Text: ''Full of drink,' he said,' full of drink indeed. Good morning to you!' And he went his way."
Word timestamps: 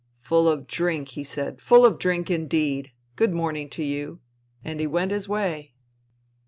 ''Full 0.29 0.49
of 0.49 0.65
drink,' 0.65 1.09
he 1.09 1.23
said,' 1.23 1.61
full 1.61 1.85
of 1.85 1.99
drink 1.99 2.31
indeed. 2.31 2.89
Good 3.15 3.35
morning 3.35 3.69
to 3.69 3.83
you!' 3.83 4.19
And 4.65 4.79
he 4.79 4.87
went 4.87 5.11
his 5.11 5.29
way." 5.29 5.75